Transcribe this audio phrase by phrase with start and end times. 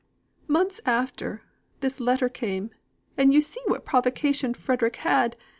[0.47, 1.43] Months after,
[1.81, 2.71] this letter came,
[3.19, 5.35] and you see what provocation Frederick had.